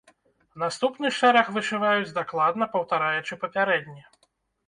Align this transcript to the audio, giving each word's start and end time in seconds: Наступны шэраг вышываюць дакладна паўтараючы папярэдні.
Наступны 0.61 1.09
шэраг 1.17 1.51
вышываюць 1.57 2.15
дакладна 2.17 2.67
паўтараючы 2.73 3.33
папярэдні. 3.43 4.01